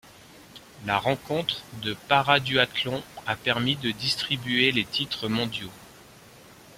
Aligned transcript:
La 0.87 0.97
rencontre 0.97 1.61
de 1.83 1.93
paraduathlon 1.93 3.03
a 3.27 3.35
permis 3.35 3.75
de 3.75 3.91
distribuer 3.91 4.71
les 4.71 4.83
titres 4.83 5.29
mondiaux. 5.29 5.69